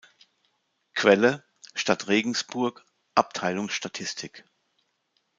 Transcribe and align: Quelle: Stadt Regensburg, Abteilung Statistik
Quelle: 0.95 1.43
Stadt 1.75 2.07
Regensburg, 2.07 2.83
Abteilung 3.13 3.69
Statistik 3.69 4.45